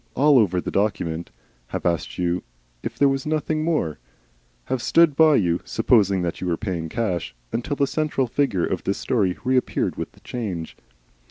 all 0.15 0.39
over 0.39 0.59
the 0.59 0.71
document, 0.71 1.29
have 1.67 1.85
asked 1.85 2.17
you 2.17 2.41
if 2.81 2.97
there 2.97 3.07
was 3.07 3.27
nothing 3.27 3.63
more, 3.63 3.99
have 4.63 4.81
stood 4.81 5.15
by 5.15 5.35
you 5.35 5.61
supposing 5.63 6.23
that 6.23 6.41
you 6.41 6.47
were 6.47 6.57
paying 6.57 6.89
cash 6.89 7.35
until 7.53 7.75
the 7.75 7.85
central 7.85 8.25
figure 8.25 8.65
of 8.65 8.83
this 8.83 8.97
story 8.97 9.37
reappeared 9.43 9.97
with 9.97 10.13
the 10.13 10.19
change. 10.21 10.75